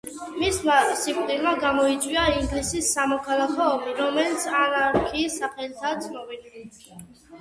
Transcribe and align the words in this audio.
მისმა 0.43 0.75
სიკვდილმა 1.01 1.51
გამოიწვია 1.63 2.23
ინგლისის 2.39 2.89
სამოქალაქო 2.97 3.69
ომი, 3.77 3.95
რომელიც 4.03 4.49
ანარქიის 4.63 5.41
სახელითაა 5.43 6.01
ცნობილი. 6.07 6.65